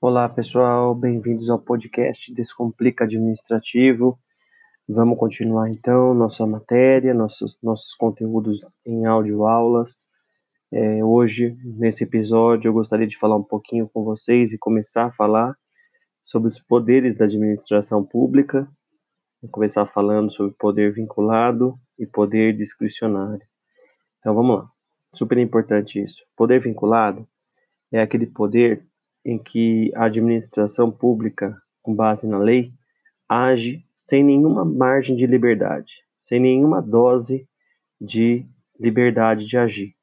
Olá 0.00 0.28
pessoal, 0.28 0.94
bem-vindos 0.94 1.50
ao 1.50 1.58
podcast 1.58 2.32
Descomplica 2.32 3.02
Administrativo. 3.02 4.16
Vamos 4.88 5.18
continuar 5.18 5.70
então 5.70 6.14
nossa 6.14 6.46
matéria, 6.46 7.12
nossos, 7.12 7.58
nossos 7.60 7.96
conteúdos 7.96 8.60
em 8.86 9.06
áudio 9.06 9.44
aulas. 9.44 10.06
É, 10.70 11.02
hoje, 11.02 11.58
nesse 11.64 12.04
episódio, 12.04 12.68
eu 12.68 12.72
gostaria 12.72 13.08
de 13.08 13.18
falar 13.18 13.34
um 13.34 13.42
pouquinho 13.42 13.88
com 13.88 14.04
vocês 14.04 14.52
e 14.52 14.58
começar 14.58 15.06
a 15.06 15.12
falar 15.12 15.56
sobre 16.22 16.48
os 16.48 16.60
poderes 16.60 17.16
da 17.16 17.24
administração 17.24 18.04
pública. 18.04 18.70
Vou 19.42 19.50
começar 19.50 19.84
falando 19.86 20.30
sobre 20.30 20.54
poder 20.56 20.92
vinculado 20.92 21.76
e 21.98 22.06
poder 22.06 22.56
discricionário. 22.56 23.44
Então 24.20 24.32
vamos 24.32 24.58
lá. 24.58 24.70
Super 25.12 25.38
importante 25.38 26.00
isso. 26.00 26.22
Poder 26.36 26.60
vinculado 26.60 27.28
é 27.90 28.00
aquele 28.00 28.28
poder 28.28 28.86
em 29.28 29.36
que 29.36 29.92
a 29.94 30.06
administração 30.06 30.90
pública, 30.90 31.54
com 31.82 31.94
base 31.94 32.26
na 32.26 32.38
lei, 32.38 32.72
age 33.28 33.84
sem 33.92 34.24
nenhuma 34.24 34.64
margem 34.64 35.14
de 35.14 35.26
liberdade, 35.26 35.92
sem 36.26 36.40
nenhuma 36.40 36.80
dose 36.80 37.46
de 38.00 38.46
liberdade 38.80 39.44
de 39.44 39.58
agir. 39.58 39.94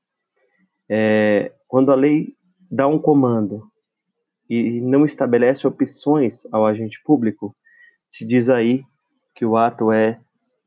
É, 0.87 1.51
quando 1.67 1.91
a 1.91 1.95
lei 1.95 2.35
dá 2.69 2.87
um 2.87 2.99
comando 2.99 3.67
e 4.47 4.79
não 4.79 5.03
estabelece 5.03 5.65
opções 5.65 6.45
ao 6.51 6.63
agente 6.63 7.01
público, 7.03 7.55
se 8.11 8.27
diz 8.27 8.47
aí 8.47 8.83
que 9.33 9.43
o 9.43 9.57
ato 9.57 9.91
é 9.91 10.19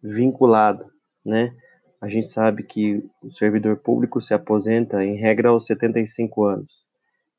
vinculado, 0.03 0.85
né? 1.25 1.55
A 2.01 2.09
gente 2.09 2.27
sabe 2.27 2.65
que 2.65 3.09
o 3.23 3.31
servidor 3.35 3.77
público 3.77 4.21
se 4.21 4.35
aposenta 4.35 5.05
em 5.05 5.15
regra 5.15 5.51
aos 5.51 5.65
75 5.67 6.45
anos. 6.45 6.73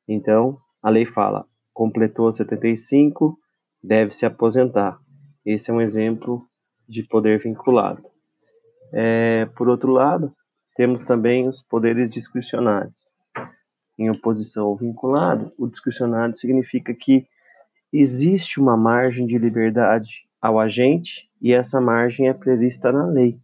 Então, 0.08 0.58
a 0.82 0.90
lei 0.90 1.04
fala, 1.04 1.46
completou 1.72 2.32
75, 2.32 3.38
deve 3.82 4.14
se 4.14 4.26
aposentar. 4.26 4.98
Esse 5.44 5.70
é 5.70 5.74
um 5.74 5.80
exemplo 5.80 6.46
de 6.88 7.02
poder 7.02 7.38
vinculado. 7.38 8.02
É, 8.92 9.46
por 9.56 9.68
outro 9.68 9.92
lado, 9.92 10.34
temos 10.74 11.04
também 11.04 11.48
os 11.48 11.62
poderes 11.62 12.10
discricionários. 12.10 13.04
Em 13.98 14.10
oposição 14.10 14.66
ao 14.66 14.76
vinculado, 14.76 15.52
o 15.58 15.68
discricionário 15.68 16.36
significa 16.36 16.94
que 16.94 17.26
existe 17.92 18.60
uma 18.60 18.76
margem 18.76 19.26
de 19.26 19.36
liberdade 19.36 20.26
ao 20.40 20.58
agente 20.58 21.28
e 21.40 21.52
essa 21.52 21.80
margem 21.80 22.28
é 22.28 22.32
prevista 22.32 22.90
na 22.92 23.06
lei, 23.06 23.38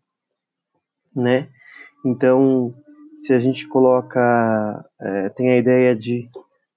né? 1.15 1.49
Então, 2.05 2.75
se 3.19 3.33
a 3.33 3.39
gente 3.39 3.67
coloca, 3.69 4.85
é, 5.01 5.29
tem 5.31 5.51
a 5.51 5.59
ideia 5.59 5.95
de 5.95 6.29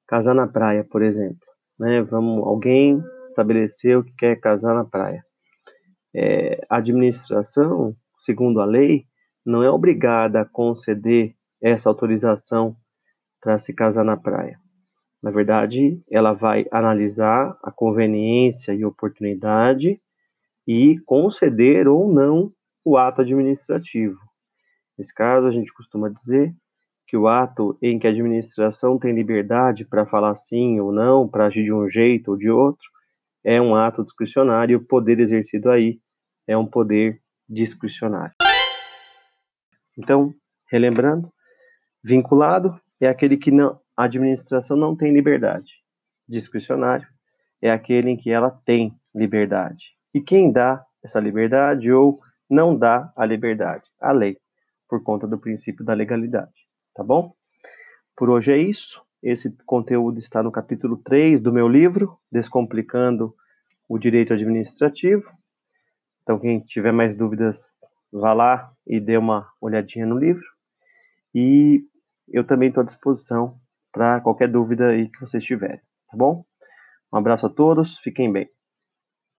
casar 0.09 0.33
na 0.33 0.47
praia, 0.47 0.83
por 0.83 1.03
exemplo, 1.03 1.47
né? 1.79 2.01
Vamos, 2.01 2.45
alguém 2.45 2.99
estabeleceu 3.27 4.03
que 4.03 4.11
quer 4.17 4.39
casar 4.39 4.73
na 4.73 4.83
praia. 4.83 5.23
É, 6.13 6.65
a 6.67 6.77
administração, 6.77 7.95
segundo 8.21 8.59
a 8.59 8.65
lei, 8.65 9.05
não 9.45 9.61
é 9.61 9.69
obrigada 9.69 10.41
a 10.41 10.45
conceder 10.45 11.35
essa 11.61 11.89
autorização 11.89 12.75
para 13.39 13.59
se 13.59 13.71
casar 13.71 14.03
na 14.03 14.17
praia. 14.17 14.59
Na 15.21 15.29
verdade, 15.29 16.01
ela 16.09 16.33
vai 16.33 16.65
analisar 16.71 17.55
a 17.61 17.71
conveniência 17.71 18.73
e 18.73 18.83
oportunidade 18.83 20.01
e 20.67 20.97
conceder 21.05 21.87
ou 21.87 22.11
não 22.11 22.51
o 22.83 22.97
ato 22.97 23.21
administrativo. 23.21 24.17
Nesse 24.97 25.13
caso, 25.13 25.45
a 25.45 25.51
gente 25.51 25.71
costuma 25.71 26.09
dizer 26.09 26.51
que 27.09 27.17
o 27.17 27.27
ato 27.27 27.75
em 27.81 27.97
que 27.97 28.05
a 28.05 28.11
administração 28.11 28.99
tem 28.99 29.15
liberdade 29.15 29.83
para 29.83 30.05
falar 30.05 30.35
sim 30.35 30.79
ou 30.79 30.91
não, 30.91 31.27
para 31.27 31.47
agir 31.47 31.63
de 31.63 31.73
um 31.73 31.87
jeito 31.87 32.29
ou 32.29 32.37
de 32.37 32.51
outro, 32.51 32.87
é 33.43 33.59
um 33.59 33.73
ato 33.73 34.03
discricionário 34.03 34.73
e 34.73 34.75
o 34.75 34.85
poder 34.85 35.19
exercido 35.19 35.71
aí 35.71 35.99
é 36.45 36.55
um 36.55 36.67
poder 36.67 37.19
discricionário. 37.49 38.35
Então, 39.97 40.31
relembrando, 40.71 41.33
vinculado 42.03 42.79
é 43.01 43.07
aquele 43.07 43.37
que 43.37 43.49
não, 43.49 43.79
a 43.97 44.03
administração 44.03 44.77
não 44.77 44.95
tem 44.95 45.11
liberdade. 45.11 45.71
Discricionário 46.27 47.07
é 47.59 47.71
aquele 47.71 48.11
em 48.11 48.17
que 48.17 48.29
ela 48.29 48.51
tem 48.51 48.93
liberdade. 49.15 49.95
E 50.13 50.21
quem 50.21 50.51
dá 50.51 50.85
essa 51.03 51.19
liberdade 51.19 51.91
ou 51.91 52.21
não 52.47 52.77
dá 52.77 53.11
a 53.15 53.25
liberdade? 53.25 53.85
A 53.99 54.11
lei, 54.11 54.37
por 54.87 55.01
conta 55.01 55.25
do 55.25 55.39
princípio 55.39 55.83
da 55.83 55.95
legalidade. 55.95 56.68
Tá 56.99 57.03
bom? 57.03 57.33
Por 58.13 58.29
hoje 58.29 58.51
é 58.51 58.57
isso. 58.57 59.01
Esse 59.23 59.55
conteúdo 59.65 60.19
está 60.19 60.43
no 60.43 60.51
capítulo 60.51 60.97
3 60.97 61.39
do 61.39 61.53
meu 61.53 61.65
livro, 61.65 62.19
Descomplicando 62.29 63.33
o 63.87 63.97
Direito 63.97 64.33
Administrativo. 64.33 65.23
Então, 66.21 66.37
quem 66.37 66.59
tiver 66.59 66.91
mais 66.91 67.15
dúvidas, 67.15 67.79
vá 68.11 68.33
lá 68.33 68.73
e 68.85 68.99
dê 68.99 69.15
uma 69.15 69.49
olhadinha 69.61 70.05
no 70.05 70.19
livro. 70.19 70.43
E 71.33 71.85
eu 72.27 72.43
também 72.43 72.67
estou 72.67 72.83
à 72.83 72.85
disposição 72.85 73.57
para 73.93 74.19
qualquer 74.19 74.49
dúvida 74.49 74.89
aí 74.89 75.07
que 75.07 75.21
vocês 75.21 75.41
tiverem, 75.41 75.79
tá 76.11 76.17
bom? 76.17 76.43
Um 77.13 77.17
abraço 77.17 77.45
a 77.45 77.49
todos, 77.49 77.97
fiquem 77.99 78.29
bem. 78.29 78.49